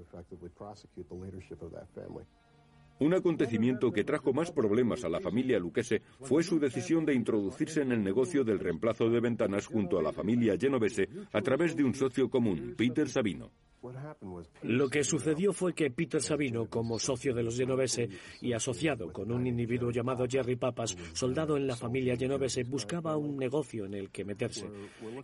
[3.01, 7.83] Un acontecimiento que trajo más problemas a la familia Lucchese fue su decisión de introducirse
[7.83, 11.85] en el negocio del reemplazo de ventanas junto a la familia genovese a través de
[11.85, 13.53] un socio común, Peter Sabino.
[14.62, 18.09] Lo que sucedió fue que Peter Sabino, como socio de los Genovese
[18.41, 23.37] y asociado con un individuo llamado Jerry Papas, soldado en la familia Genovese, buscaba un
[23.37, 24.66] negocio en el que meterse.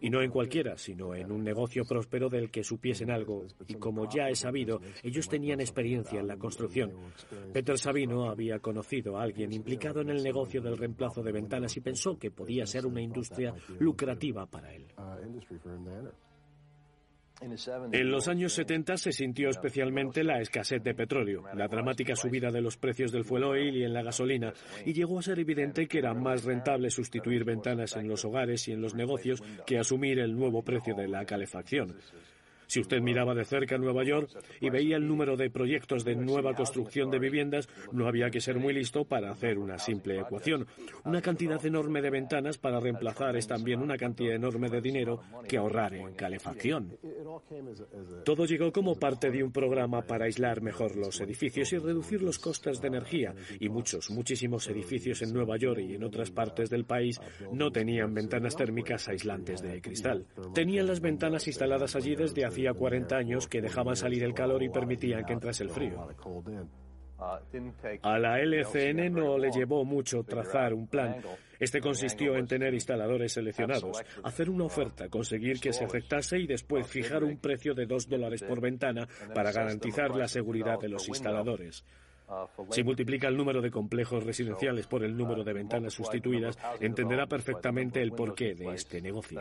[0.00, 3.46] Y no en cualquiera, sino en un negocio próspero del que supiesen algo.
[3.66, 6.92] Y como ya he sabido, ellos tenían experiencia en la construcción.
[7.52, 11.80] Peter Sabino había conocido a alguien implicado en el negocio del reemplazo de ventanas y
[11.80, 14.86] pensó que podía ser una industria lucrativa para él.
[17.40, 22.60] En los años 70 se sintió especialmente la escasez de petróleo, la dramática subida de
[22.60, 24.52] los precios del fuel oil y en la gasolina,
[24.84, 28.72] y llegó a ser evidente que era más rentable sustituir ventanas en los hogares y
[28.72, 31.96] en los negocios que asumir el nuevo precio de la calefacción.
[32.66, 36.54] Si usted miraba de cerca Nueva York y veía el número de proyectos de nueva
[36.54, 40.66] construcción de viviendas, no había que ser muy listo para hacer una simple ecuación.
[41.04, 45.58] Una cantidad enorme de ventanas para reemplazar es también una cantidad enorme de dinero que
[45.58, 46.96] ahorrar en calefacción.
[48.24, 52.38] Todo llegó como parte de un programa para aislar mejor los edificios y reducir los
[52.38, 56.84] costes de energía, y muchos, muchísimos edificios en Nueva York y en otras partes del
[56.84, 57.20] país
[57.52, 60.26] no tenían ventanas térmicas aislantes de cristal.
[60.54, 64.68] Tenían las ventanas instaladas allí desde hacía 40 años que dejaban salir el calor y
[64.68, 66.06] permitían que entrase el frío.
[68.02, 71.16] A la LCN no le llevó mucho trazar un plan.
[71.58, 76.86] Este consistió en tener instaladores seleccionados, hacer una oferta, conseguir que se aceptase y después
[76.86, 81.84] fijar un precio de dos dólares por ventana para garantizar la seguridad de los instaladores.
[82.70, 88.00] Si multiplica el número de complejos residenciales por el número de ventanas sustituidas, entenderá perfectamente
[88.00, 89.40] el porqué de este negocio.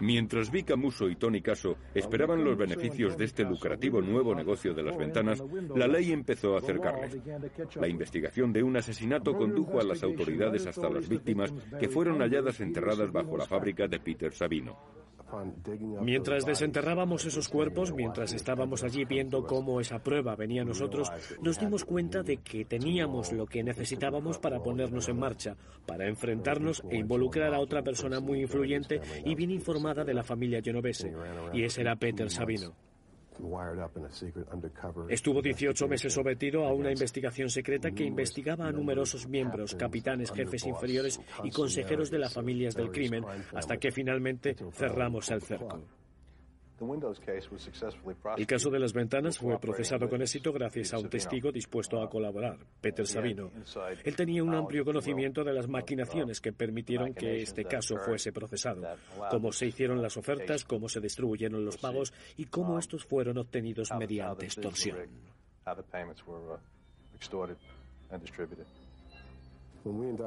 [0.00, 4.82] Mientras Vika Muso y Tony Caso esperaban los beneficios de este lucrativo nuevo negocio de
[4.82, 5.42] las ventanas,
[5.74, 7.18] la ley empezó a acercarles.
[7.76, 12.60] La investigación de un asesinato condujo a las autoridades hasta las víctimas que fueron halladas
[12.60, 15.05] enterradas bajo la fábrica de Peter Sabino.
[16.02, 21.10] Mientras desenterrábamos esos cuerpos, mientras estábamos allí viendo cómo esa prueba venía a nosotros,
[21.40, 25.56] nos dimos cuenta de que teníamos lo que necesitábamos para ponernos en marcha,
[25.86, 30.62] para enfrentarnos e involucrar a otra persona muy influyente y bien informada de la familia
[30.62, 31.12] genovese,
[31.52, 32.85] y ese era Peter Sabino.
[35.08, 40.66] Estuvo 18 meses sometido a una investigación secreta que investigaba a numerosos miembros, capitanes, jefes
[40.66, 43.24] inferiores y consejeros de las familias del crimen,
[43.54, 45.82] hasta que finalmente cerramos el cerco.
[48.36, 52.08] El caso de las ventanas fue procesado con éxito gracias a un testigo dispuesto a
[52.08, 53.50] colaborar, Peter Sabino.
[54.04, 58.82] Él tenía un amplio conocimiento de las maquinaciones que permitieron que este caso fuese procesado,
[59.30, 63.90] cómo se hicieron las ofertas, cómo se distribuyeron los pagos y cómo estos fueron obtenidos
[63.98, 64.98] mediante extorsión.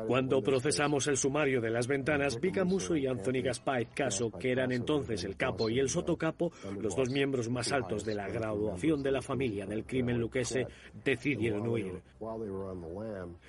[0.08, 4.72] Cuando procesamos el sumario de las ventanas, Vika Muso y Anthony Gaspar Caso, que eran
[4.72, 9.12] entonces el capo y el sotocapo, los dos miembros más altos de la graduación de
[9.12, 10.68] la familia del crimen luquese,
[11.04, 12.02] decidieron huir.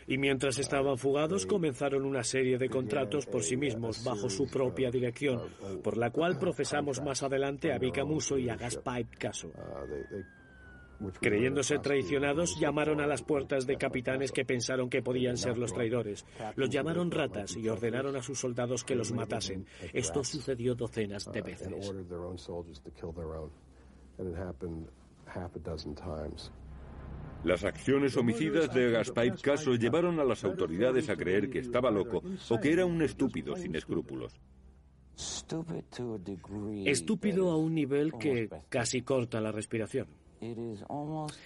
[0.06, 4.90] Y mientras estaban fugados, comenzaron una serie de contratos por sí mismos bajo su propia
[4.90, 5.40] dirección,
[5.82, 9.50] por la cual procesamos más adelante a Vika Muso y a Gaspar Caso.
[11.20, 16.26] Creyéndose traicionados, llamaron a las puertas de capitanes que pensaron que podían ser los traidores.
[16.56, 19.66] Los llamaron ratas y ordenaron a sus soldados que los matasen.
[19.92, 21.92] Esto sucedió docenas de veces.
[27.42, 32.22] Las acciones homicidas de Gaspar Caso llevaron a las autoridades a creer que estaba loco
[32.50, 34.38] o que era un estúpido sin escrúpulos.
[36.84, 40.06] Estúpido a un nivel que casi corta la respiración.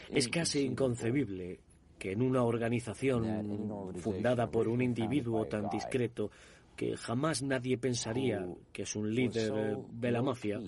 [0.08, 1.60] Es casi inconcebible
[1.98, 6.30] que en una organización fundada por un individuo tan discreto
[6.76, 10.60] que jamás nadie pensaría que es un líder de la mafia,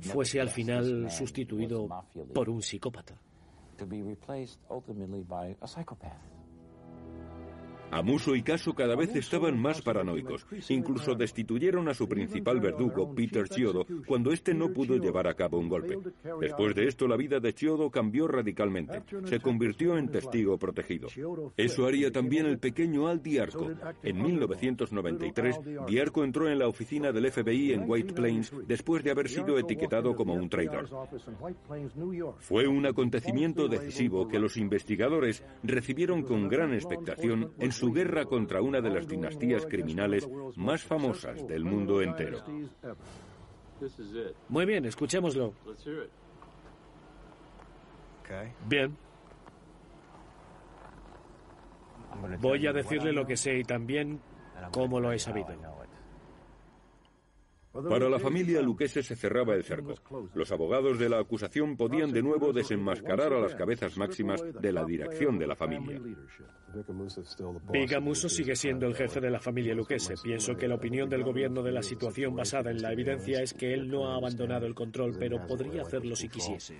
[0.00, 1.88] fuese al final sustituido
[2.34, 3.18] por un psicópata.
[7.92, 10.46] Amuso y Caso cada vez estaban más paranoicos.
[10.70, 15.58] Incluso destituyeron a su principal verdugo, Peter Chiodo, cuando éste no pudo llevar a cabo
[15.58, 15.98] un golpe.
[16.40, 19.02] Después de esto, la vida de Chiodo cambió radicalmente.
[19.24, 21.08] Se convirtió en testigo protegido.
[21.56, 23.70] Eso haría también el pequeño Al Diarco.
[24.02, 29.28] En 1993, Diarco entró en la oficina del FBI en White Plains después de haber
[29.28, 30.88] sido etiquetado como un traidor.
[32.38, 38.60] Fue un acontecimiento decisivo que los investigadores recibieron con gran expectación en su guerra contra
[38.60, 42.42] una de las dinastías criminales más famosas del mundo entero.
[44.48, 45.54] Muy bien, escuchémoslo.
[48.68, 48.96] Bien.
[52.40, 54.20] Voy a decirle lo que sé y también
[54.72, 55.48] cómo lo he sabido.
[57.72, 59.94] Para la familia Luquese se cerraba el cerco.
[60.34, 64.84] Los abogados de la acusación podían de nuevo desenmascarar a las cabezas máximas de la
[64.84, 65.98] dirección de la familia.
[67.72, 70.14] Bigamuso sigue siendo el jefe de la familia Luquese.
[70.22, 73.72] Pienso que la opinión del gobierno de la situación basada en la evidencia es que
[73.72, 76.76] él no ha abandonado el control, pero podría hacerlo si quisiese.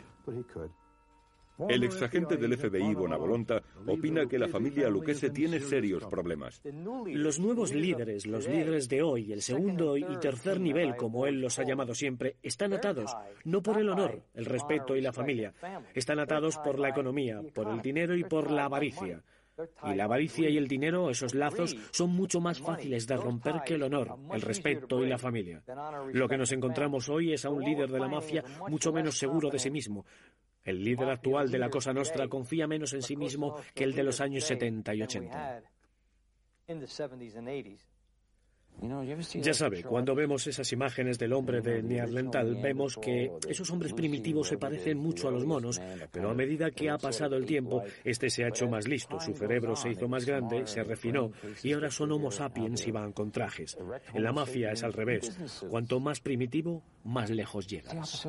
[1.69, 6.61] El exagente del FBI, Bonavolonta, opina que la familia Luquese tiene serios problemas.
[7.07, 11.59] Los nuevos líderes, los líderes de hoy, el segundo y tercer nivel, como él los
[11.59, 15.53] ha llamado siempre, están atados, no por el honor, el respeto y la familia,
[15.95, 19.23] están atados por la economía, por el dinero y por la avaricia.
[19.85, 23.75] Y la avaricia y el dinero, esos lazos, son mucho más fáciles de romper que
[23.75, 25.63] el honor, el respeto y la familia.
[26.13, 29.51] Lo que nos encontramos hoy es a un líder de la mafia mucho menos seguro
[29.51, 30.07] de sí mismo,
[30.65, 34.03] el líder actual de la Cosa Nostra confía menos en sí mismo que el de
[34.03, 35.63] los años 70 y 80.
[39.35, 44.49] Ya sabe, cuando vemos esas imágenes del hombre de Neandertal, vemos que esos hombres primitivos
[44.49, 48.29] se parecen mucho a los monos, pero a medida que ha pasado el tiempo, este
[48.29, 51.31] se ha hecho más listo, su cerebro se hizo más grande, se refinó,
[51.63, 53.77] y ahora son homo sapiens y van con trajes.
[54.15, 55.63] En la mafia es al revés.
[55.71, 58.27] Cuanto más primitivo, más lejos llegas.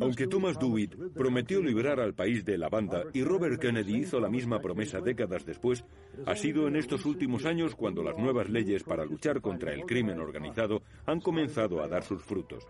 [0.00, 4.28] Aunque Thomas Dewitt prometió librar al país de la banda y Robert Kennedy hizo la
[4.28, 5.84] misma promesa décadas después,
[6.26, 10.18] ha sido en estos últimos años cuando las nuevas leyes para luchar contra el crimen
[10.18, 12.66] organizado han comenzado a dar sus frutos.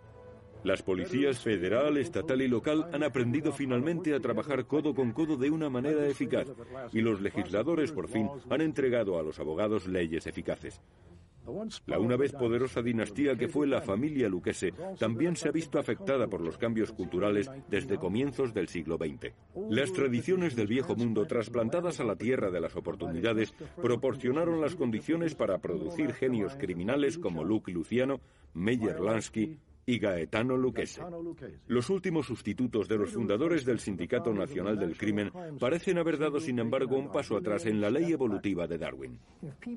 [0.64, 5.50] Las policías federal, estatal y local han aprendido finalmente a trabajar codo con codo de
[5.50, 6.46] una manera eficaz
[6.92, 10.80] y los legisladores por fin han entregado a los abogados leyes eficaces.
[11.86, 16.28] La una vez poderosa dinastía que fue la familia Luquese también se ha visto afectada
[16.28, 19.32] por los cambios culturales desde comienzos del siglo XX.
[19.70, 25.34] Las tradiciones del viejo mundo trasplantadas a la tierra de las oportunidades proporcionaron las condiciones
[25.34, 28.20] para producir genios criminales como Luke Luciano,
[28.54, 31.02] Meyer Lansky, y Gaetano Luquese.
[31.66, 36.58] Los últimos sustitutos de los fundadores del Sindicato Nacional del Crimen parecen haber dado, sin
[36.58, 39.18] embargo, un paso atrás en la ley evolutiva de Darwin.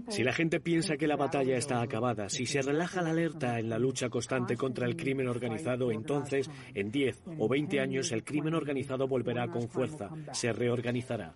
[0.09, 3.69] Si la gente piensa que la batalla está acabada, si se relaja la alerta en
[3.69, 8.53] la lucha constante contra el crimen organizado, entonces, en 10 o 20 años, el crimen
[8.53, 11.35] organizado volverá con fuerza, se reorganizará.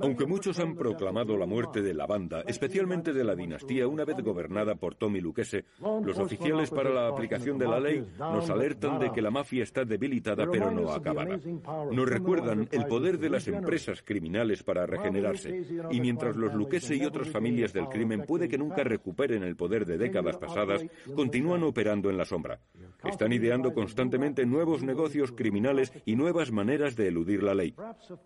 [0.00, 4.16] Aunque muchos han proclamado la muerte de la banda, especialmente de la dinastía una vez
[4.18, 9.12] gobernada por Tommy Luquese, los oficiales para la aplicación de la ley nos alertan de
[9.12, 11.38] que la mafia está debilitada pero no acabada.
[11.92, 17.04] Nos recuerdan el poder de las empresas criminales para regenerarse, y mientras los Luquese y
[17.04, 20.84] otras familias del crimen puede que nunca recuperen el poder de décadas pasadas,
[21.14, 22.60] continúan operando en la sombra.
[23.04, 27.74] Están ideando constantemente nuevos negocios criminales y nuevas maneras de eludir la ley.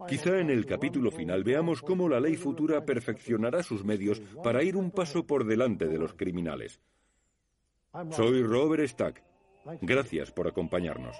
[0.08, 4.76] Quizá en el capítulo final veamos cómo la ley futura perfeccionará sus medios para ir
[4.76, 6.80] un paso por delante de los criminales.
[8.10, 9.22] Soy Robert Stack.
[9.82, 11.16] Gracias por acompañarnos.